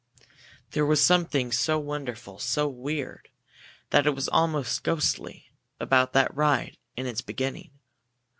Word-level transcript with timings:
There 0.71 0.83
was 0.83 0.99
something 0.99 1.51
so 1.51 1.77
wonderful, 1.77 2.39
so 2.39 2.67
weird 2.67 3.29
that 3.91 4.07
it 4.07 4.15
was 4.15 4.27
almost 4.27 4.83
ghostly, 4.83 5.51
about 5.79 6.13
that 6.13 6.35
ride 6.35 6.77
in 6.95 7.05
its 7.05 7.21
beginning. 7.21 7.69